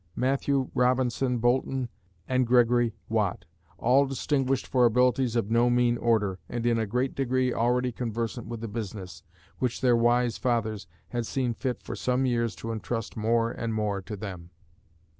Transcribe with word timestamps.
Matthew 0.15 0.71
Robinson 0.73 1.37
Boulton 1.37 1.87
and 2.27 2.47
Gregory 2.47 2.95
Watt, 3.07 3.45
all 3.77 4.07
distinguished 4.07 4.65
for 4.65 4.87
abilities 4.87 5.35
of 5.35 5.51
no 5.51 5.69
mean 5.69 5.95
order, 5.99 6.39
and 6.49 6.65
in 6.65 6.79
a 6.79 6.87
great 6.87 7.13
degree 7.13 7.53
already 7.53 7.91
conversant 7.91 8.47
with 8.47 8.61
the 8.61 8.67
business, 8.67 9.21
which 9.59 9.79
their 9.79 9.95
wise 9.95 10.39
fathers 10.39 10.87
had 11.09 11.27
seen 11.27 11.53
fit 11.53 11.83
for 11.83 11.95
some 11.95 12.25
years 12.25 12.55
to 12.55 12.71
entrust 12.71 13.15
more 13.15 13.51
and 13.51 13.75
more 13.75 14.01
to 14.01 14.15
them. 14.15 14.49